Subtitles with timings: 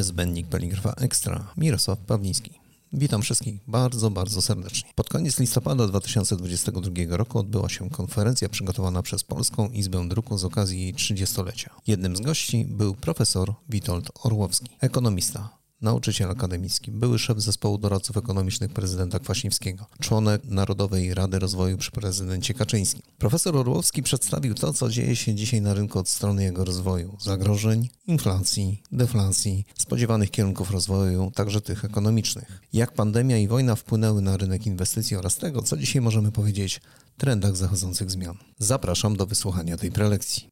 [0.00, 2.50] Niezbędnik Peligrafa Ekstra, Mirosław Pawliński.
[2.92, 4.90] Witam wszystkich bardzo, bardzo serdecznie.
[4.94, 10.82] Pod koniec listopada 2022 roku odbyła się konferencja przygotowana przez Polską Izbę Druku z okazji
[10.82, 11.70] jej 30-lecia.
[11.86, 18.72] Jednym z gości był profesor Witold Orłowski, ekonomista, nauczyciel akademicki, były szef zespołu doradców ekonomicznych
[18.72, 23.02] prezydenta Kwaśniewskiego, członek Narodowej Rady Rozwoju przy prezydencie Kaczyńskim.
[23.18, 27.88] Profesor Orłowski przedstawił to, co dzieje się dzisiaj na rynku od strony jego rozwoju, zagrożeń,
[28.06, 32.60] inflacji, deflacji, spodziewanych kierunków rozwoju, także tych ekonomicznych.
[32.72, 36.80] Jak pandemia i wojna wpłynęły na rynek inwestycji oraz tego, co dzisiaj możemy powiedzieć,
[37.18, 38.36] trendach zachodzących zmian.
[38.58, 40.50] Zapraszam do wysłuchania tej prelekcji.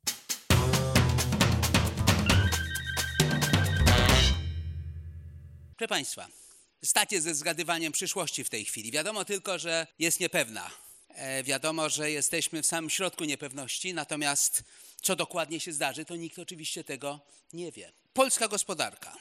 [5.88, 6.28] Proszę Państwa,
[6.84, 8.91] stacie ze zgadywaniem przyszłości w tej chwili.
[8.91, 10.71] Wiadomo tylko, że jest niepewna.
[11.09, 14.63] E, wiadomo, że jesteśmy w samym środku niepewności, natomiast
[15.02, 17.21] co dokładnie się zdarzy, to nikt oczywiście tego
[17.52, 17.93] nie wie.
[18.13, 19.16] Polska gospodarka.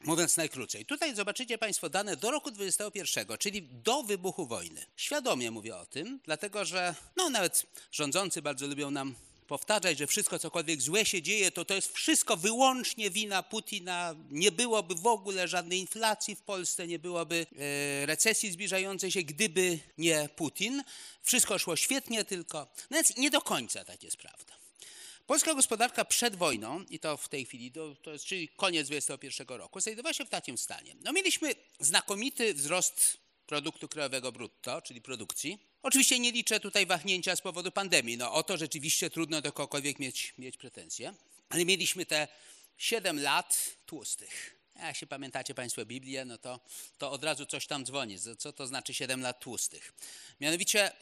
[0.00, 4.86] Mówiąc najkrócej, tutaj zobaczycie Państwo dane do roku 2021, czyli do wybuchu wojny.
[4.96, 9.14] Świadomie mówię o tym, dlatego że no, nawet rządzący bardzo lubią nam
[9.46, 14.14] powtarzać, że wszystko cokolwiek złe się dzieje, to to jest wszystko wyłącznie wina Putina.
[14.30, 19.78] Nie byłoby w ogóle żadnej inflacji w Polsce, nie byłoby e, recesji zbliżającej się, gdyby
[19.98, 20.82] nie Putin.
[21.22, 22.58] Wszystko szło świetnie tylko.
[22.90, 24.54] No więc nie do końca tak jest prawda.
[25.26, 29.58] Polska gospodarka przed wojną, i to w tej chwili, to, to jest, czyli koniec 2021
[29.58, 30.96] roku, znajdowała się w takim stanie.
[31.04, 35.73] No mieliśmy znakomity wzrost produktu krajowego brutto, czyli produkcji.
[35.84, 38.16] Oczywiście nie liczę tutaj wahnięcia z powodu pandemii.
[38.16, 41.14] No o to rzeczywiście trudno do kogokolwiek mieć, mieć pretensje.
[41.48, 42.28] Ale mieliśmy te
[42.78, 44.56] 7 lat tłustych.
[44.76, 46.60] Jak się pamiętacie Państwo Biblię, no to,
[46.98, 48.18] to od razu coś tam dzwoni.
[48.38, 49.92] Co to znaczy 7 lat tłustych?
[50.40, 50.92] Mianowicie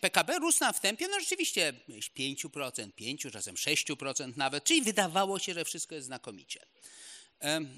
[0.00, 5.64] PKB rósł na wstępie, no rzeczywiście 5%, 5, czasem 6% nawet, czyli wydawało się, że
[5.64, 6.66] wszystko jest znakomicie.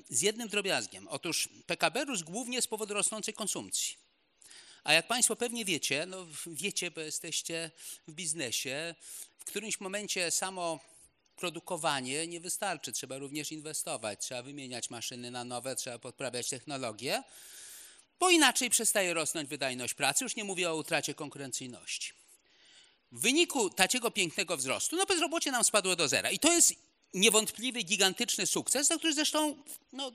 [0.09, 1.09] Z jednym drobiazgiem.
[1.09, 4.08] Otóż PKB rósł głównie z powodu rosnącej konsumpcji.
[4.89, 7.71] A jak Państwo pewnie wiecie, no wiecie, bo jesteście
[8.07, 8.95] w biznesie,
[9.39, 10.81] w którymś momencie samo
[11.37, 12.93] produkowanie nie wystarczy.
[12.93, 17.23] Trzeba również inwestować, trzeba wymieniać maszyny na nowe, trzeba podprawiać technologię,
[18.21, 20.25] bo inaczej przestaje rosnąć wydajność pracy.
[20.25, 22.13] Już nie mówię o utracie konkurencyjności.
[23.13, 26.31] W wyniku takiego pięknego wzrostu, no bezrobocie nam spadło do zera.
[26.31, 26.75] I to jest
[27.15, 29.63] niewątpliwy, gigantyczny sukces, za który zresztą
[29.93, 30.13] no,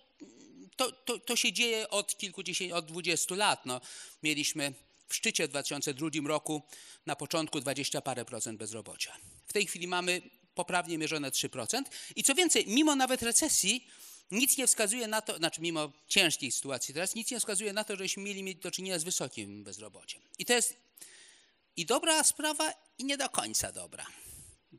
[0.76, 3.66] to, to, to się dzieje od kilkudziesięciu, od dwudziestu lat.
[3.66, 3.82] No,
[4.24, 4.74] mieliśmy
[5.08, 6.62] w szczycie w 2002 roku
[7.06, 9.18] na początku 20 parę procent bezrobocia.
[9.48, 10.22] W tej chwili mamy
[10.56, 11.84] poprawnie mierzone 3%.
[12.16, 13.88] I co więcej, mimo nawet recesji,
[14.32, 17.96] nic nie wskazuje na to, znaczy mimo ciężkiej sytuacji teraz, nic nie wskazuje na to,
[17.96, 20.22] żeśmy mieli mieć do czynienia z wysokim bezrobociem.
[20.40, 20.76] I to jest
[21.76, 24.06] i dobra sprawa, i nie do końca dobra.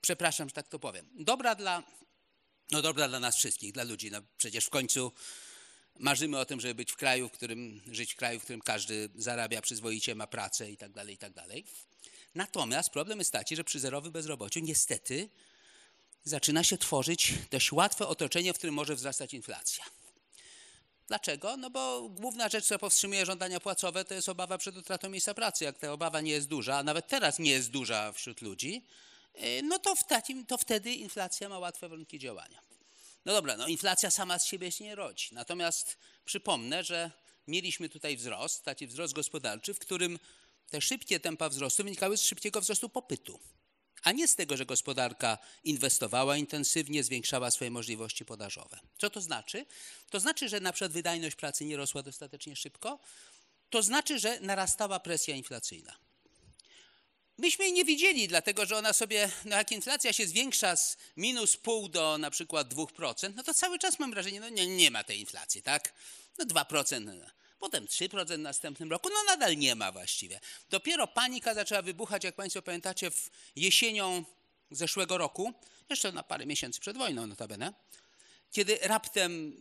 [0.00, 1.08] Przepraszam, że tak to powiem.
[1.14, 1.82] Dobra dla,
[2.70, 4.10] no dobra dla nas wszystkich, dla ludzi.
[4.10, 5.12] No przecież w końcu
[5.98, 9.08] Marzymy o tym, żeby być w kraju, w którym, żyć w kraju, w którym każdy
[9.14, 11.64] zarabia przyzwoicie, ma pracę i tak dalej, i tak dalej.
[12.34, 15.28] Natomiast problem jest taki, że przy zerowym bezrobociu niestety
[16.24, 19.84] zaczyna się tworzyć dość łatwe otoczenie, w którym może wzrastać inflacja.
[21.08, 21.56] Dlaczego?
[21.56, 25.64] No bo główna rzecz, która powstrzymuje żądania płacowe, to jest obawa przed utratą miejsca pracy.
[25.64, 28.84] Jak ta obawa nie jest duża, a nawet teraz nie jest duża wśród ludzi,
[29.42, 32.73] y, no to, w takim, to wtedy inflacja ma łatwe warunki działania.
[33.24, 35.28] No dobra, no inflacja sama z siebie się nie rodzi.
[35.32, 37.10] Natomiast przypomnę, że
[37.46, 40.18] mieliśmy tutaj wzrost, taki wzrost gospodarczy, w którym
[40.70, 43.40] te szybkie tempa wzrostu wynikały z szybkiego wzrostu popytu,
[44.02, 48.80] a nie z tego, że gospodarka inwestowała intensywnie, zwiększała swoje możliwości podażowe.
[48.98, 49.66] Co to znaczy?
[50.10, 52.98] To znaczy, że na przykład wydajność pracy nie rosła dostatecznie szybko,
[53.70, 56.03] to znaczy, że narastała presja inflacyjna.
[57.38, 61.56] Myśmy jej nie widzieli, dlatego że ona sobie, no jak inflacja się zwiększa z minus
[61.56, 65.04] pół do na przykład 2%, no to cały czas mam wrażenie, no nie, nie ma
[65.04, 65.94] tej inflacji, tak?
[66.38, 67.20] No 2%,
[67.58, 70.40] potem 3% w następnym roku, no nadal nie ma właściwie.
[70.70, 74.24] Dopiero panika zaczęła wybuchać, jak Państwo pamiętacie, w jesienią
[74.70, 75.52] zeszłego roku,
[75.90, 77.72] jeszcze na parę miesięcy przed wojną notabene,
[78.50, 79.56] kiedy raptem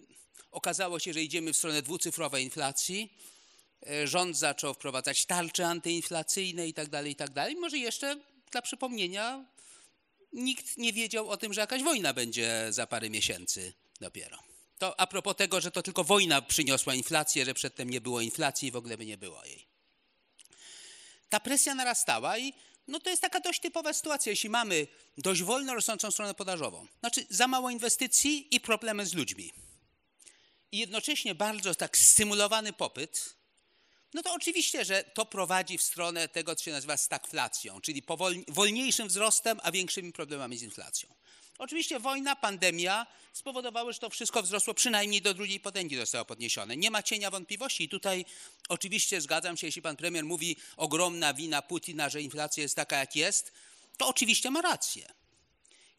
[0.51, 3.17] okazało się, że idziemy w stronę dwucyfrowej inflacji,
[4.05, 7.55] rząd zaczął wprowadzać tarcze antyinflacyjne i tak dalej, i tak dalej.
[7.55, 8.19] Może jeszcze
[8.51, 9.45] dla przypomnienia
[10.33, 14.37] nikt nie wiedział o tym, że jakaś wojna będzie za parę miesięcy dopiero.
[14.77, 18.67] To a propos tego, że to tylko wojna przyniosła inflację, że przedtem nie było inflacji
[18.67, 19.67] i w ogóle by nie było jej.
[21.29, 22.53] Ta presja narastała i
[22.87, 24.87] no to jest taka dość typowa sytuacja, jeśli mamy
[25.17, 26.87] dość wolno rosnącą stronę podażową.
[26.99, 29.53] Znaczy za mało inwestycji i problemy z ludźmi.
[30.71, 33.35] I jednocześnie bardzo tak stymulowany popyt,
[34.13, 38.03] no to oczywiście, że to prowadzi w stronę tego, co się nazywa stagflacją, czyli
[38.47, 41.09] wolniejszym wzrostem, a większymi problemami z inflacją.
[41.57, 46.77] Oczywiście wojna, pandemia spowodowały, że to wszystko wzrosło przynajmniej do drugiej potęgi zostało podniesione.
[46.77, 48.25] Nie ma cienia wątpliwości i tutaj
[48.69, 53.15] oczywiście zgadzam się, jeśli pan premier mówi ogromna wina Putina, że inflacja jest taka jak
[53.15, 53.51] jest,
[53.97, 55.13] to oczywiście ma rację.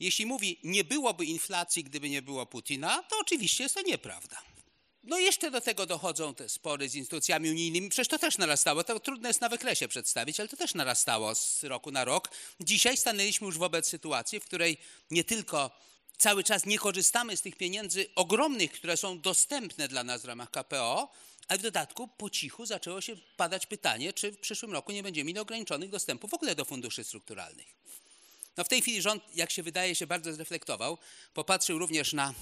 [0.00, 4.53] Jeśli mówi nie byłoby inflacji, gdyby nie było Putina, to oczywiście jest to nieprawda.
[5.06, 7.88] No jeszcze do tego dochodzą te spory z instytucjami unijnymi.
[7.88, 8.84] Przecież to też narastało.
[8.84, 12.30] To trudno jest na wykresie przedstawić, ale to też narastało z roku na rok.
[12.60, 14.78] Dzisiaj stanęliśmy już wobec sytuacji, w której
[15.10, 15.70] nie tylko
[16.18, 20.50] cały czas nie korzystamy z tych pieniędzy ogromnych, które są dostępne dla nas w ramach
[20.50, 21.12] KPO,
[21.48, 25.28] ale w dodatku po cichu zaczęło się padać pytanie, czy w przyszłym roku nie będziemy
[25.28, 27.66] mieli ograniczonych dostępów w ogóle do funduszy strukturalnych.
[28.56, 30.98] No w tej chwili rząd, jak się wydaje, się bardzo zreflektował.
[31.34, 32.34] Popatrzył również na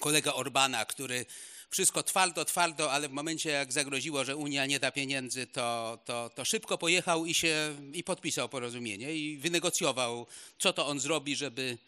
[0.00, 1.26] kolega Orbana, który
[1.72, 6.30] wszystko twardo, twardo, ale w momencie jak zagroziło, że Unia nie da pieniędzy, to, to,
[6.34, 10.26] to szybko pojechał i się i podpisał porozumienie i wynegocjował,
[10.58, 11.78] co to on zrobi, żeby,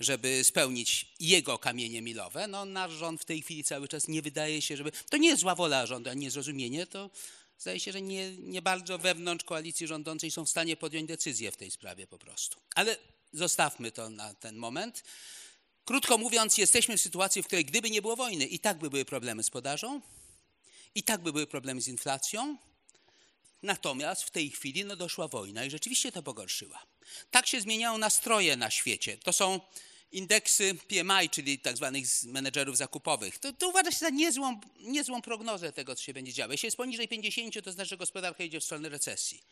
[0.00, 2.48] żeby spełnić jego kamienie milowe.
[2.48, 4.92] No nasz rząd w tej chwili cały czas nie wydaje się, żeby...
[5.10, 7.10] To nie jest zła wola rządu, a nie zrozumienie, to
[7.58, 11.56] zdaje się, że nie, nie bardzo wewnątrz koalicji rządzącej są w stanie podjąć decyzję w
[11.56, 12.60] tej sprawie po prostu.
[12.74, 12.96] Ale
[13.32, 15.02] zostawmy to na ten moment.
[15.86, 19.04] Krótko mówiąc, jesteśmy w sytuacji, w której gdyby nie było wojny, i tak by były
[19.04, 20.00] problemy z podażą,
[20.94, 22.56] i tak by były problemy z inflacją.
[23.62, 26.86] Natomiast w tej chwili no, doszła wojna i rzeczywiście to pogorszyła.
[27.30, 29.18] Tak się zmieniają nastroje na świecie.
[29.18, 29.60] To są
[30.12, 33.38] indeksy PMI, czyli tak zwanych menedżerów zakupowych.
[33.38, 36.52] To, to uważa się za niezłą, niezłą prognozę tego, co się będzie działo.
[36.52, 39.42] Jeśli jest poniżej 50, to znaczy, że gospodarka idzie w stronę recesji.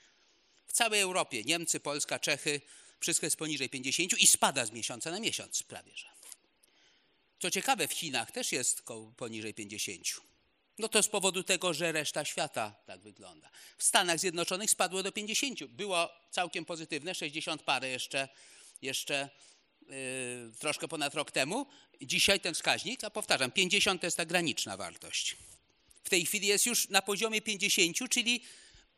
[0.66, 2.60] W całej Europie, Niemcy, Polska, Czechy,
[3.00, 6.23] wszystko jest poniżej 50 i spada z miesiąca na miesiąc prawie, że.
[7.44, 8.82] Co ciekawe, w Chinach też jest
[9.16, 10.06] poniżej 50.
[10.78, 13.50] No to z powodu tego, że reszta świata tak wygląda.
[13.78, 15.64] W Stanach Zjednoczonych spadło do 50.
[15.64, 18.28] Było całkiem pozytywne, 60 parę jeszcze,
[18.82, 19.30] jeszcze
[19.82, 19.96] yy,
[20.58, 21.66] troszkę ponad rok temu.
[22.02, 25.36] Dzisiaj ten wskaźnik, a powtarzam, 50 to jest ta graniczna wartość.
[26.04, 28.42] W tej chwili jest już na poziomie 50, czyli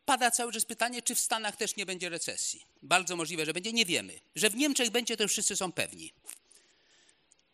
[0.05, 2.65] pada cały czas pytanie, czy w Stanach też nie będzie recesji.
[2.81, 4.19] Bardzo możliwe, że będzie, nie wiemy.
[4.35, 6.13] Że w Niemczech będzie, to już wszyscy są pewni.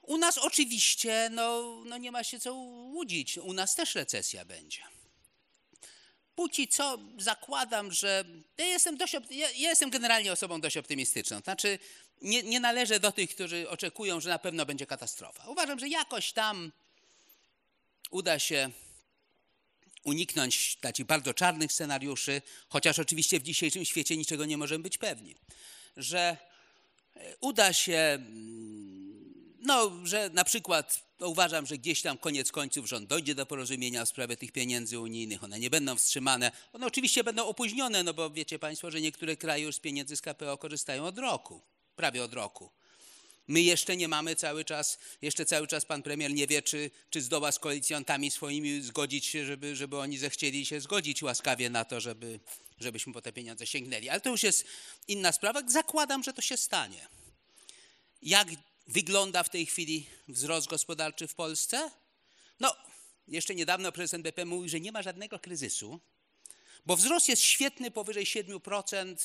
[0.04, 4.84] U nas oczywiście, no, no nie ma się co łudzić, u nas też recesja będzie.
[6.36, 8.26] Póki co zakładam, że
[8.58, 11.40] ja jestem, dość, ja, ja jestem generalnie osobą dość optymistyczną.
[11.40, 11.80] Znaczy,
[12.22, 15.48] nie, nie należę do tych, którzy oczekują, że na pewno będzie katastrofa.
[15.48, 16.72] Uważam, że jakoś tam
[18.12, 18.72] uda się
[20.04, 25.36] uniknąć takich bardzo czarnych scenariuszy, chociaż oczywiście w dzisiejszym świecie niczego nie możemy być pewni.
[25.98, 26.38] Że
[27.40, 29.03] uda się mm,
[29.64, 34.10] no, że na przykład uważam, że gdzieś tam koniec końców rząd dojdzie do porozumienia w
[34.10, 36.52] sprawie tych pieniędzy unijnych, one nie będą wstrzymane.
[36.74, 40.22] One oczywiście będą opóźnione, no bo wiecie Państwo, że niektóre kraje już z pieniędzy z
[40.22, 41.62] KPO korzystają od roku,
[41.96, 42.70] prawie od roku.
[43.48, 47.22] My jeszcze nie mamy cały czas, jeszcze cały czas pan premier nie wie, czy, czy
[47.22, 52.00] zdoła z koalicjantami swoimi zgodzić się, żeby, żeby oni zechcieli się zgodzić łaskawie na to,
[52.00, 52.40] żeby,
[52.80, 54.10] żebyśmy po te pieniądze sięgnęli.
[54.10, 54.66] Ale to już jest
[55.08, 55.62] inna sprawa.
[55.68, 57.08] Zakładam, że to się stanie.
[58.22, 58.48] Jak
[58.88, 61.92] wygląda w tej chwili wzrost gospodarczy w Polsce?
[62.60, 62.76] No,
[63.28, 66.00] jeszcze niedawno prezes NBP mówił, że nie ma żadnego kryzysu,
[66.86, 69.16] bo wzrost jest świetny powyżej 7%.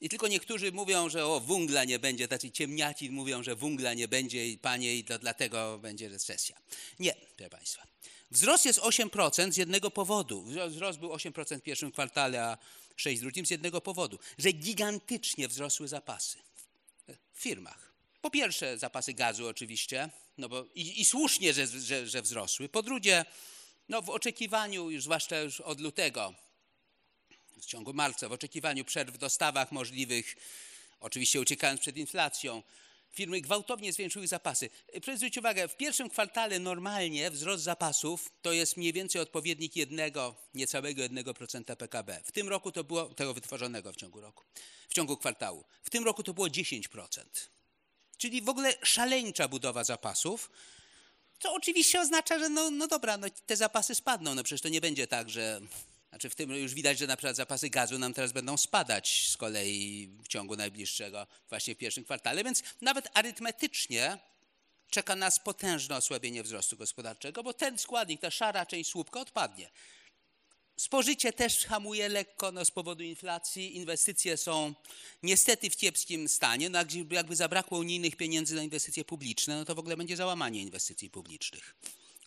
[0.00, 4.08] I tylko niektórzy mówią, że o węgla nie będzie, tacy ciemniaci mówią, że węgla nie
[4.08, 6.56] będzie i panie i to dlatego będzie recesja.
[6.98, 7.86] Nie, proszę Państwa.
[8.30, 10.44] Wzrost jest 8% z jednego powodu.
[10.68, 12.58] Wzrost był 8% w pierwszym kwartale, a
[12.96, 16.38] 6% w drugim z jednego powodu, że gigantycznie wzrosły zapasy
[17.32, 17.85] w firmach.
[18.26, 22.68] Po pierwsze, zapasy gazu oczywiście, no bo i, i słusznie, że, że, że, wzrosły.
[22.68, 23.24] Po drugie,
[23.88, 26.34] no w oczekiwaniu, już zwłaszcza już od lutego,
[27.60, 30.36] w ciągu marca, w oczekiwaniu przerw w dostawach możliwych,
[31.00, 32.62] oczywiście uciekając przed inflacją,
[33.10, 34.70] firmy gwałtownie zwiększyły zapasy.
[34.92, 40.36] Proszę zwrócić uwagę, w pierwszym kwartale normalnie wzrost zapasów to jest mniej więcej odpowiednik jednego,
[40.54, 42.20] niecałego 1% PKB.
[42.24, 44.44] W tym roku to było, tego wytworzonego w ciągu roku,
[44.88, 45.64] w ciągu kwartału.
[45.82, 47.55] W tym roku to było 10%.
[48.18, 50.50] Czyli w ogóle szaleńcza budowa zapasów,
[51.40, 54.34] co oczywiście oznacza, że no, no dobra, no te zapasy spadną.
[54.34, 55.60] No przecież to nie będzie tak, że
[56.08, 59.36] znaczy w tym już widać, że na przykład zapasy gazu nam teraz będą spadać z
[59.36, 64.18] kolei w ciągu najbliższego, właśnie w pierwszym kwartale, więc nawet arytmetycznie
[64.90, 69.70] czeka nas potężne osłabienie wzrostu gospodarczego, bo ten składnik, ta szara część słupka odpadnie.
[70.76, 73.76] Spożycie też hamuje lekko no, z powodu inflacji.
[73.76, 74.74] Inwestycje są
[75.22, 76.70] niestety w kiepskim stanie.
[76.70, 76.78] No,
[77.10, 81.76] jakby zabrakło unijnych pieniędzy na inwestycje publiczne, no to w ogóle będzie załamanie inwestycji publicznych.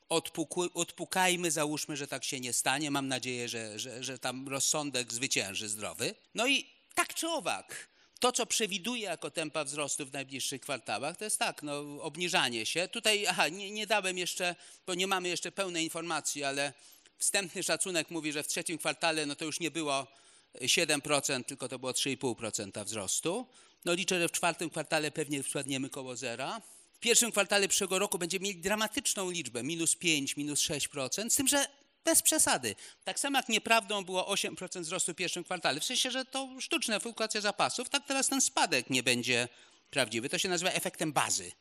[0.10, 2.91] Odpuku, odpukajmy, załóżmy, że tak się nie stanie.
[2.91, 6.15] Mam nadzieję, że, że, że tam rozsądek zwycięży zdrowy.
[6.36, 6.65] No i
[6.96, 7.89] tak czy owak,
[8.20, 12.88] To, co przewiduje jako tempa wzrostu w najbliższych kwartałach, to jest tak, no, obniżanie się.
[12.88, 14.56] Tutaj, aha, nie, nie dałem jeszcze,
[14.88, 16.74] bo nie mamy jeszcze pełnej informacji, ale
[17.20, 20.08] wstępny szacunek mówi, że w trzecim kwartale no to już nie było
[20.56, 23.48] 7%, tylko to było 3,5% wzrostu.
[23.86, 26.62] No liczę, że w czwartym kwartale pewnie spadniemy koło zera.
[26.94, 31.48] W pierwszym kwartale przyszłego roku będziemy mieli dramatyczną liczbę, minus 5, minus 6%, z tym,
[31.48, 31.66] że
[32.06, 32.76] bez przesady.
[33.04, 37.00] Tak samo jak nieprawdą było 8% wzrostu w pierwszym kwartale, w sensie, że to sztuczna
[37.00, 39.48] fluktuacja zapasów, tak teraz ten spadek nie będzie
[39.90, 40.30] prawdziwy.
[40.30, 41.52] To się nazywa efektem bazy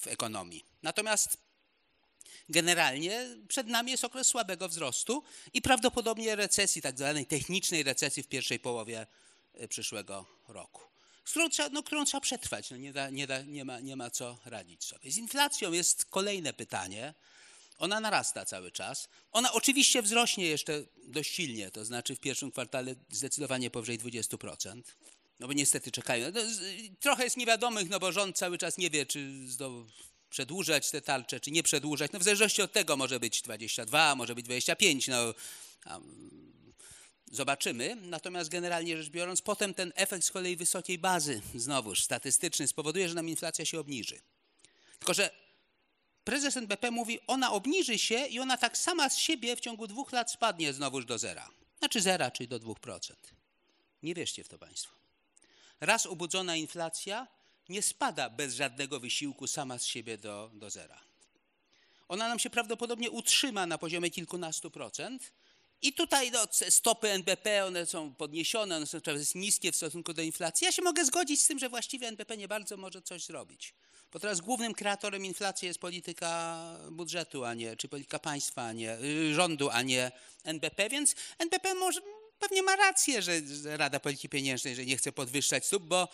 [0.00, 0.64] w ekonomii.
[0.82, 1.49] Natomiast
[2.50, 8.28] generalnie przed nami jest okres słabego wzrostu i prawdopodobnie recesji, tak zwanej technicznej recesji w
[8.28, 9.06] pierwszej połowie
[9.54, 10.82] e, przyszłego roku,
[11.24, 12.70] którą trzeba, no, którą trzeba przetrwać.
[12.70, 15.10] No, nie, da, nie, da, nie, ma, nie ma co radzić sobie.
[15.10, 17.14] Z inflacją jest kolejne pytanie.
[17.78, 19.08] Ona narasta cały czas.
[19.32, 24.82] Ona oczywiście wzrośnie jeszcze dość silnie, to znaczy w pierwszym kwartale zdecydowanie powyżej 20%.
[25.40, 26.30] No bo niestety czekają.
[26.34, 26.40] No,
[27.00, 29.48] trochę jest niewiadomych, no bo rząd cały czas nie wie, czy
[30.30, 32.12] przedłużać te tarcze, czy nie przedłużać.
[32.12, 35.08] No w zależności od tego może być 22, może być 25.
[35.08, 35.34] No,
[37.32, 37.96] zobaczymy.
[37.96, 43.14] Natomiast generalnie rzecz biorąc, potem ten efekt z kolei wysokiej bazy, znowuż statystyczny, spowoduje, że
[43.14, 44.20] nam inflacja się obniży.
[44.98, 45.30] Tylko, że
[46.24, 50.12] prezes NBP mówi, ona obniży się i ona tak sama z siebie w ciągu dwóch
[50.12, 51.50] lat spadnie znowuż do zera.
[51.78, 53.12] Znaczy zera, czyli do 2%.
[54.02, 54.94] Nie wierzcie w to Państwo.
[55.80, 57.26] Raz obudzona inflacja
[57.70, 61.00] nie spada bez żadnego wysiłku sama z siebie do, do zera.
[62.08, 65.32] Ona nam się prawdopodobnie utrzyma na poziomie kilkunastu procent.
[65.82, 70.22] I tutaj no, stopy NBP, one są podniesione, one są coraz niskie w stosunku do
[70.22, 70.64] inflacji.
[70.64, 73.74] Ja się mogę zgodzić z tym, że właściwie NBP nie bardzo może coś zrobić.
[74.12, 76.60] Bo teraz głównym kreatorem inflacji jest polityka
[76.90, 80.12] budżetu, a nie, czy polityka państwa, a nie y, rządu, a nie
[80.44, 82.00] NBP, więc NBP może,
[82.38, 86.08] pewnie ma rację, że Rada Polityki Pieniężnej, że nie chce podwyższać stóp, bo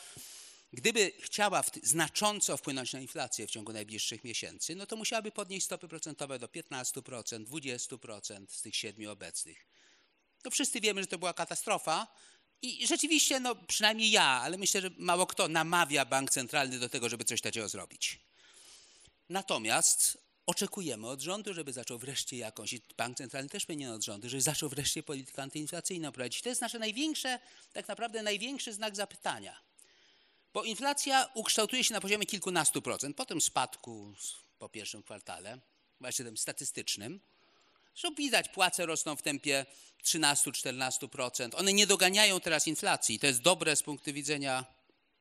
[0.72, 5.88] Gdyby chciała znacząco wpłynąć na inflację w ciągu najbliższych miesięcy, no to musiałaby podnieść stopy
[5.88, 9.66] procentowe do 15%, 20% z tych siedmiu obecnych.
[10.44, 12.06] No wszyscy wiemy, że to była katastrofa
[12.62, 17.08] i rzeczywiście, no przynajmniej ja, ale myślę, że mało kto namawia bank centralny do tego,
[17.08, 18.20] żeby coś takiego zrobić.
[19.28, 24.28] Natomiast oczekujemy od rządu, żeby zaczął wreszcie jakąś, i bank centralny też powinien od rządu,
[24.28, 26.42] żeby zaczął wreszcie politykę antyinflacyjną prowadzić.
[26.42, 27.38] To jest nasze największe,
[27.72, 29.65] tak naprawdę największy znak zapytania.
[30.56, 34.14] Bo inflacja ukształtuje się na poziomie kilkunastu procent, potem spadku
[34.58, 35.58] po pierwszym kwartale,
[36.00, 37.20] właśnie tym statystycznym.
[37.94, 39.66] Zresztą widać, płace rosną w tempie
[40.04, 41.50] 13-14%.
[41.56, 43.18] One nie doganiają teraz inflacji.
[43.18, 44.64] To jest dobre z punktu widzenia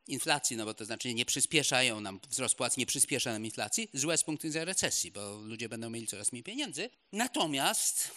[0.08, 3.90] inflacji, no bo to znaczy nie przyspieszają nam, wzrost płac nie przyspiesza nam inflacji.
[3.94, 6.90] Złe z punktu widzenia recesji, bo ludzie będą mieli coraz mniej pieniędzy.
[7.12, 8.12] Natomiast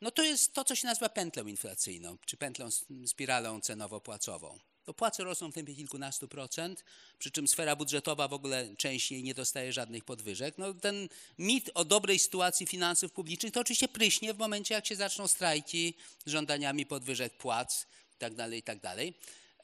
[0.00, 2.68] no to jest to, co się nazywa pętlą inflacyjną, czy pętlą,
[3.06, 4.58] spiralą cenowo-płacową.
[4.84, 6.84] To płace rosną w tempie kilkunastu procent,
[7.18, 10.54] przy czym sfera budżetowa w ogóle częściej nie dostaje żadnych podwyżek.
[10.58, 14.96] No, ten mit o dobrej sytuacji finansów publicznych to oczywiście pryśnie w momencie, jak się
[14.96, 15.94] zaczną strajki
[16.26, 18.36] z żądaniami podwyżek płac itd.
[18.36, 18.80] Tak itd.
[18.80, 18.98] Tak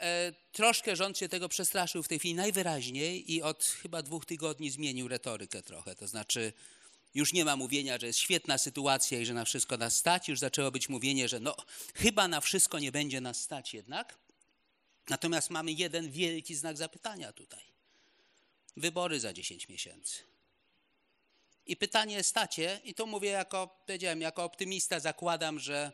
[0.01, 4.71] e, troszkę rząd się tego przestraszył w tej chwili najwyraźniej i od chyba dwóch tygodni
[4.71, 5.95] zmienił retorykę trochę.
[5.95, 6.53] To znaczy
[7.15, 10.29] już nie ma mówienia, że jest świetna sytuacja i że na wszystko nas stać.
[10.29, 11.57] Już zaczęło być mówienie, że no
[11.95, 14.20] chyba na wszystko nie będzie nas stać jednak.
[15.09, 17.63] Natomiast mamy jeden wielki znak zapytania tutaj.
[18.77, 20.19] Wybory za 10 miesięcy.
[21.67, 25.93] I pytanie stacie, i to mówię jako, powiedziałem, jako optymista, zakładam, że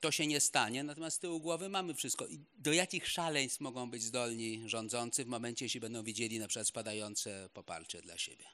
[0.00, 2.26] to się nie stanie, natomiast z tyłu głowy mamy wszystko.
[2.26, 6.68] I do jakich szaleństw mogą być zdolni rządzący w momencie, jeśli będą widzieli na przykład
[6.68, 8.44] spadające poparcie dla siebie?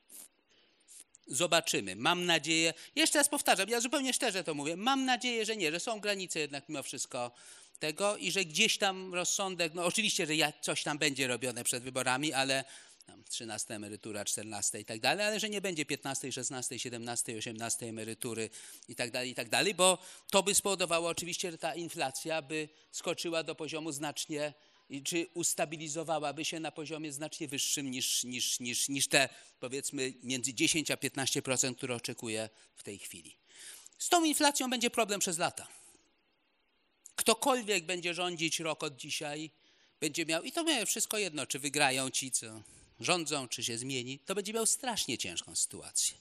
[1.26, 1.96] Zobaczymy.
[1.96, 5.80] Mam nadzieję, jeszcze raz powtarzam, ja zupełnie szczerze to mówię, mam nadzieję, że nie, że
[5.80, 7.30] są granice jednak mimo wszystko
[7.78, 12.32] tego i że gdzieś tam rozsądek, no oczywiście, że coś tam będzie robione przed wyborami,
[12.32, 12.64] ale
[13.06, 17.86] tam 13 emerytura, 14 i tak dalej, ale że nie będzie 15, 16, 17, 18
[17.86, 18.50] emerytury
[18.88, 19.98] i tak dalej, i tak dalej, bo
[20.30, 24.54] to by spowodowało oczywiście, że ta inflacja by skoczyła do poziomu znacznie,
[25.04, 29.28] czy ustabilizowałaby się na poziomie znacznie wyższym niż, niż, niż, niż te
[29.60, 33.36] powiedzmy między 10 a 15%, które oczekuje w tej chwili.
[33.98, 35.68] Z tą inflacją będzie problem przez lata.
[37.16, 39.50] Ktokolwiek będzie rządzić rok od dzisiaj,
[40.00, 42.62] będzie miał, i to będzie wszystko jedno, czy wygrają ci, co
[43.00, 46.16] rządzą, czy się zmieni, to będzie miał strasznie ciężką sytuację.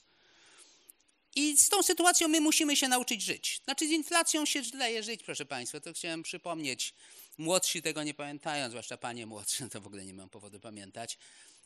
[1.36, 3.62] I z tą sytuacją my musimy się nauczyć żyć.
[3.64, 6.94] Znaczy z inflacją się daje żyć, proszę Państwa, to chciałem przypomnieć.
[7.38, 11.18] Młodsi tego nie pamiętają, zwłaszcza panie młodsze, to w ogóle nie mam powodu pamiętać.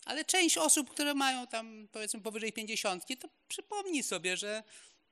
[0.06, 4.64] Ale część osób, które mają tam powiedzmy powyżej pięćdziesiątki, to przypomnij sobie, że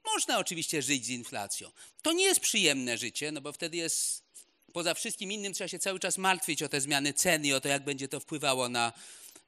[0.06, 1.72] można oczywiście żyć z inflacją.
[2.02, 4.26] To nie jest przyjemne życie, no bo wtedy jest
[4.74, 7.68] poza wszystkim innym trzeba się cały czas martwić o te zmiany ceny i o to,
[7.68, 8.94] jak będzie to wpływało na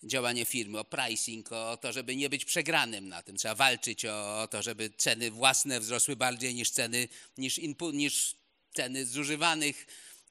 [0.04, 3.38] działanie firmy, o pricing, o to, żeby nie być przegranym na tym.
[3.38, 8.36] Trzeba walczyć o, to, żeby ceny własne wzrosły bardziej niż ceny, niż, input, niż
[8.74, 9.88] ceny zużywanych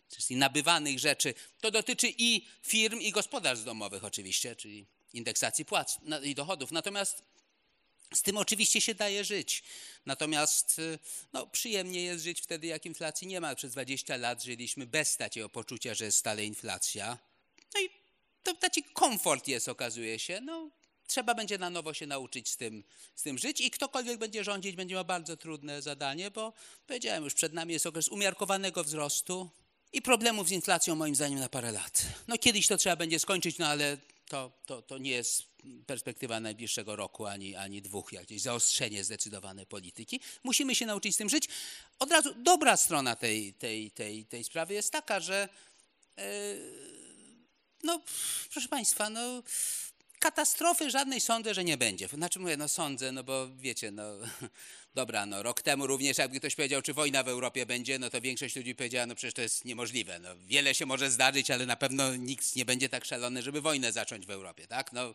[0.09, 1.35] czyli nabywanych rzeczy.
[1.61, 6.71] To dotyczy i firm, i gospodarstw domowych oczywiście, czyli indeksacji płac i dochodów.
[6.71, 7.23] Natomiast
[8.15, 9.63] z tym oczywiście się daje żyć.
[10.07, 10.99] Natomiast y,
[11.33, 13.55] no, przyjemnie jest żyć wtedy, jak inflacji nie ma.
[13.55, 17.19] Przez 20 lat żyliśmy bez takiego poczucia, że jest stale inflacja.
[17.75, 17.91] No i
[18.47, 20.41] to taki komfort jest, okazuje się.
[20.41, 20.71] No,
[21.07, 22.85] trzeba będzie na nowo się nauczyć z tym,
[23.15, 26.53] z tym żyć i ktokolwiek będzie rządzić, będzie miał bardzo trudne zadanie, bo
[26.87, 29.51] powiedziałem już, przed nami jest okres umiarkowanego wzrostu
[29.93, 32.03] i problemów z inflacją moim zdaniem na parę lat.
[32.29, 33.99] No kiedyś to trzeba będzie skończyć, no ale
[34.29, 35.45] to, to, to nie jest
[35.87, 40.21] perspektywa najbliższego roku ani, ani dwóch, jakieś zaostrzenie zdecydowane polityki.
[40.45, 41.49] Musimy się nauczyć z tym żyć.
[41.99, 45.49] Od razu dobra strona tej, tej, tej, tej sprawy jest taka, że
[46.17, 46.23] yy,
[47.83, 48.01] no
[48.51, 49.43] proszę Państwa, no
[50.19, 52.09] katastrofy żadnej sądzę, że nie będzie.
[52.09, 54.05] Znaczy mówię, no sądzę, no bo wiecie, no
[54.95, 58.21] dobra, no rok temu również jakby ktoś powiedział, czy wojna w Europie będzie, no to
[58.21, 60.19] większość ludzi powiedziała, no przecież to jest niemożliwe.
[60.19, 63.93] No, wiele się może zdarzyć, ale na pewno nikt nie będzie tak szalony, żeby wojnę
[63.93, 64.93] zacząć w Europie, tak?
[64.93, 65.15] No,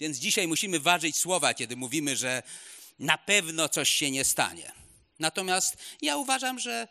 [0.00, 2.42] więc dzisiaj musimy ważyć słowa, kiedy mówimy, że
[2.98, 4.72] na pewno coś się nie stanie.
[5.18, 6.88] Natomiast ja uważam, że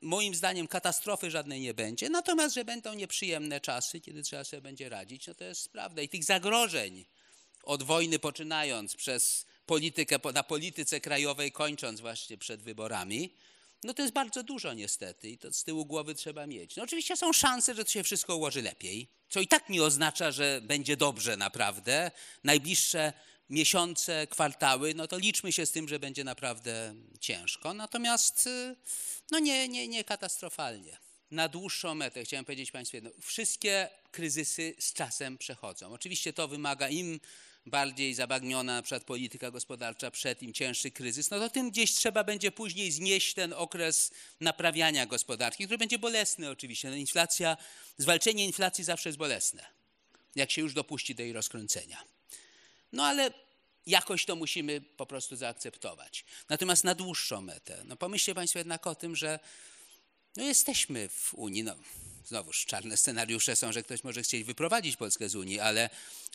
[0.00, 4.88] moim zdaniem katastrofy żadnej nie będzie, natomiast, że będą nieprzyjemne czasy, kiedy trzeba sobie będzie
[4.88, 6.02] radzić, no to jest prawda.
[6.02, 7.04] I tych zagrożeń
[7.62, 13.34] od wojny poczynając przez politykę, na polityce krajowej kończąc właśnie przed wyborami,
[13.84, 16.76] no to jest bardzo dużo niestety i to z tyłu głowy trzeba mieć.
[16.76, 20.32] No oczywiście są szanse, że to się wszystko ułoży lepiej, co i tak nie oznacza,
[20.32, 22.10] że będzie dobrze naprawdę.
[22.44, 23.12] Najbliższe
[23.50, 27.74] miesiące, kwartały, no to liczmy się z tym, że będzie naprawdę ciężko.
[27.74, 28.76] Natomiast y,
[29.30, 30.98] no nie, nie, nie katastrofalnie.
[31.30, 33.10] Na dłuższą metę chciałem powiedzieć Państwu jedno.
[33.20, 35.92] Wszystkie kryzysy z czasem przechodzą.
[35.92, 37.20] Oczywiście to wymaga im
[37.66, 42.24] bardziej zabagniona na przykład polityka gospodarcza przed im cięższy kryzys, no to tym gdzieś trzeba
[42.24, 44.10] będzie później znieść ten okres
[44.40, 46.90] naprawiania gospodarki, który będzie bolesny oczywiście.
[46.90, 47.56] No inflacja,
[47.96, 49.66] zwalczenie inflacji zawsze jest bolesne,
[50.36, 52.04] jak się już dopuści do jej rozkręcenia.
[52.92, 53.30] No ale
[53.86, 56.24] jakoś to musimy po prostu zaakceptować.
[56.48, 59.38] Natomiast na dłuższą metę, no pomyślcie Państwo jednak o tym, że
[60.36, 61.76] no jesteśmy w Unii, no
[62.24, 65.90] znowuż czarne scenariusze są, że ktoś może chcieć wyprowadzić Polskę z Unii, ale,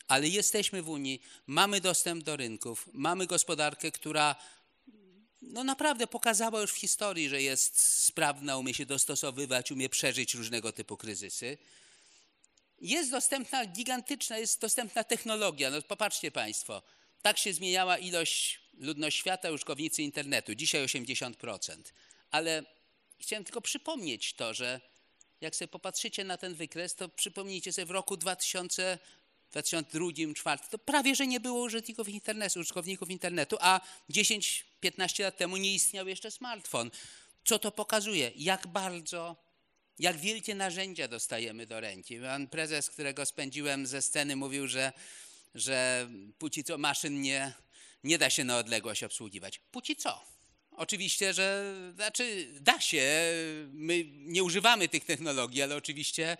[0.08, 4.36] ale jesteśmy w Unii, mamy dostęp do rynków, mamy gospodarkę, która
[5.42, 10.72] no naprawdę pokazała już w historii, że jest sprawna, umie się dostosowywać, umie przeżyć różnego
[10.72, 11.58] typu kryzysy.
[12.80, 15.70] Jest dostępna gigantyczna, jest dostępna technologia.
[15.70, 16.82] No popatrzcie Państwo,
[17.22, 21.76] tak się zmieniała ilość ludność świata, użytkownicy internetu, dzisiaj 80%.
[22.30, 22.62] Ale
[23.20, 24.80] chciałem tylko przypomnieć to, że
[25.40, 28.98] jak sobie popatrzycie na ten wykres, to przypomnijcie sobie w roku 2000,
[29.50, 35.56] 2002, 2004, to prawie, że nie było użytkowników internetu, użytkowników internetu, a 10-15 lat temu
[35.56, 36.90] nie istniał jeszcze smartfon.
[37.44, 38.32] Co to pokazuje?
[38.36, 39.36] Jak bardzo,
[39.98, 42.20] jak wielkie narzędzia dostajemy do ręki.
[42.20, 44.92] Pan prezes, którego spędziłem ze sceny, mówił, że,
[45.54, 47.52] że póki co maszyn nie,
[48.04, 49.60] nie da się na odległość obsługiwać.
[49.70, 50.24] Póki co.
[50.70, 53.32] Oczywiście, że znaczy da się,
[53.72, 56.36] my nie używamy tych technologii, ale oczywiście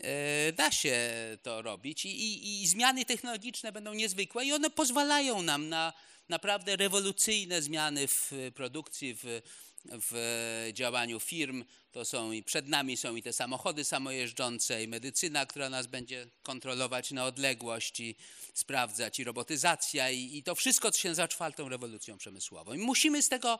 [0.00, 1.12] e, da się
[1.42, 5.92] to robić I, i, i, zmiany technologiczne będą niezwykłe i one pozwalają nam na
[6.28, 9.42] naprawdę rewolucyjne zmiany w produkcji, w,
[9.84, 11.64] w działaniu firm.
[11.92, 16.26] To są i przed nami są i te samochody samojeżdżące, i medycyna, która nas będzie
[16.42, 18.16] kontrolować na odległość i
[18.54, 22.72] sprawdzać, i robotyzacja, i, i to wszystko, co się nazywa czwartą rewolucją przemysłową.
[22.72, 23.58] I musimy z tego,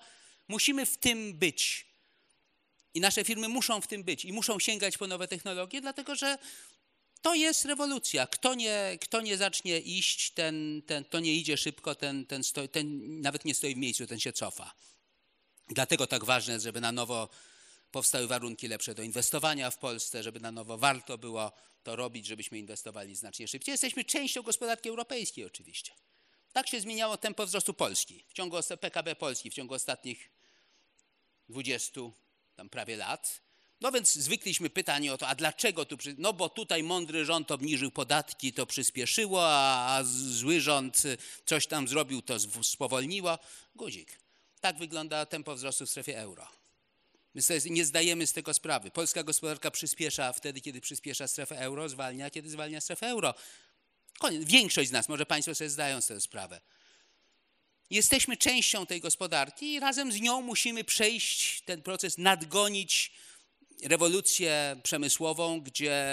[0.48, 1.86] musimy w tym być.
[2.94, 6.38] I nasze firmy muszą w tym być i muszą sięgać po nowe technologie, dlatego że
[7.24, 8.26] to jest rewolucja.
[8.26, 13.20] Kto nie, kto nie zacznie iść, ten, ten, to nie idzie szybko, ten, ten, ten
[13.20, 14.74] nawet nie stoi w miejscu, ten się cofa.
[15.68, 17.28] Dlatego tak ważne jest, żeby na nowo
[17.90, 22.58] powstały warunki lepsze do inwestowania w Polsce, żeby na nowo warto było to robić, żebyśmy
[22.58, 23.72] inwestowali znacznie szybciej.
[23.72, 25.92] Jesteśmy częścią gospodarki europejskiej oczywiście.
[26.52, 30.30] Tak się zmieniało tempo wzrostu Polski w ciągu PKB Polski w ciągu ostatnich
[31.48, 32.00] 20
[32.56, 33.43] tam prawie lat.
[33.84, 35.96] No więc zwykliśmy pytanie o to, a dlaczego tu?
[36.18, 41.02] No bo tutaj mądry rząd obniżył podatki, to przyspieszyło, a zły rząd
[41.46, 43.38] coś tam zrobił, to spowolniło.
[43.74, 44.18] Guzik.
[44.60, 46.48] Tak wygląda tempo wzrostu w strefie euro.
[47.34, 48.90] My sobie nie zdajemy z tego sprawy.
[48.90, 53.34] Polska gospodarka przyspiesza wtedy, kiedy przyspiesza strefę euro, zwalnia, kiedy zwalnia strefę euro.
[54.18, 54.44] Koniec.
[54.44, 56.60] Większość z nas, może Państwo sobie zdają tego sprawę.
[57.90, 63.12] Jesteśmy częścią tej gospodarki i razem z nią musimy przejść ten proces, nadgonić
[63.82, 66.06] rewolucję przemysłową, gdzie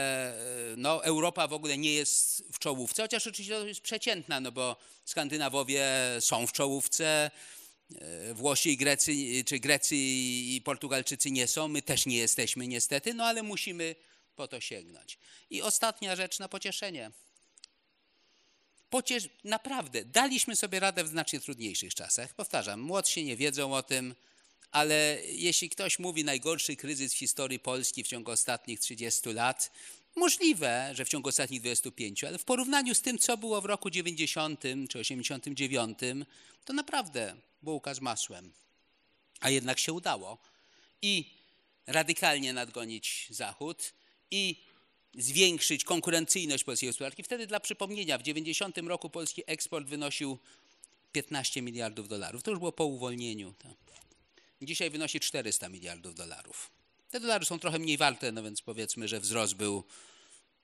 [0.78, 4.76] no, Europa w ogóle nie jest w czołówce, chociaż oczywiście to jest przeciętna, no bo
[5.06, 5.86] Skandynawowie
[6.20, 7.32] są w czołówce,
[8.02, 9.14] e, Włosi i Grecy,
[9.46, 13.96] czy Grecy i Portugalczycy nie są, my też nie jesteśmy niestety, no ale musimy
[14.36, 15.18] po to sięgnąć.
[15.50, 17.12] I ostatnia rzecz na pocieszenie.
[18.90, 22.34] Pociesz, naprawdę, daliśmy sobie radę w znacznie trudniejszych czasach.
[22.34, 24.16] Powtarzam, młodsi nie wiedzą o tym,
[24.72, 29.72] ale jeśli ktoś mówi najgorszy kryzys w historii Polski w ciągu ostatnich 30 lat,
[30.16, 33.90] możliwe, że w ciągu ostatnich 25, ale w porównaniu z tym, co było w roku
[33.90, 36.00] 90 czy 89,
[36.66, 38.52] to naprawdę bułka z masłem.
[39.40, 40.38] A jednak się udało
[41.02, 41.32] i
[41.88, 43.94] radykalnie nadgonić Zachód
[44.32, 44.64] i
[45.16, 47.24] zwiększyć konkurencyjność polskiej gospodarki.
[47.24, 50.38] Wtedy dla przypomnienia, w 90 roku polski eksport wynosił
[51.12, 52.44] 15 miliardów dolarów.
[52.44, 53.54] To już było po uwolnieniu.
[54.62, 56.72] Dzisiaj wynosi 400 miliardów dolarów.
[57.10, 59.84] Te dolary są trochę mniej warte, no więc powiedzmy, że wzrost był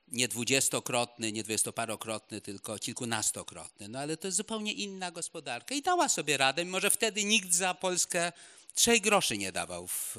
[0.08, 3.88] nie dwudziestokrotny, nie dwudziestoparokrotny, tylko kilkunastokrotny.
[3.88, 7.52] No ale to jest zupełnie inna gospodarka i dała sobie radę, mimo że wtedy nikt
[7.52, 8.32] za Polskę
[8.74, 10.16] trzech groszy nie dawał w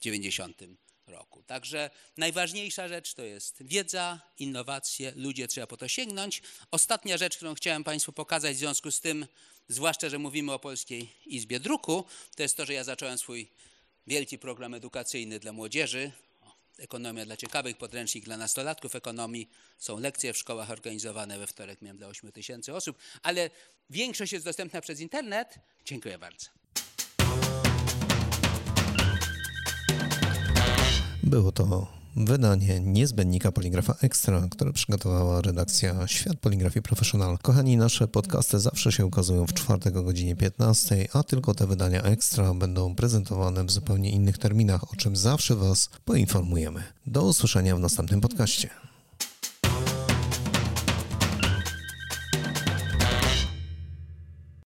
[0.00, 0.62] 90
[1.06, 1.42] roku.
[1.42, 6.42] Także najważniejsza rzecz to jest wiedza, innowacje, ludzie, trzeba po to sięgnąć.
[6.70, 9.26] Ostatnia rzecz, którą chciałem Państwu pokazać w związku z tym,
[9.68, 12.04] zwłaszcza, że mówimy o Polskiej Izbie Druku,
[12.36, 13.50] to jest to, że ja zacząłem swój
[14.06, 16.12] wielki program edukacyjny dla młodzieży.
[16.78, 19.50] Ekonomia dla ciekawych, podręcznik dla nastolatków ekonomii.
[19.78, 23.50] Są lekcje w szkołach organizowane we wtorek, miałem dla 8 tysięcy osób, ale
[23.90, 25.58] większość jest dostępna przez internet.
[25.84, 26.46] Dziękuję bardzo.
[31.22, 37.38] Było to wydanie niezbędnika Poligrafa Ekstra, które przygotowała redakcja Świat Poligrafii Professional.
[37.42, 42.02] Kochani, nasze podcasty zawsze się ukazują w czwartek o godzinie 15, a tylko te wydania
[42.02, 46.82] ekstra będą prezentowane w zupełnie innych terminach, o czym zawsze Was poinformujemy.
[47.06, 48.70] Do usłyszenia w następnym podcaście.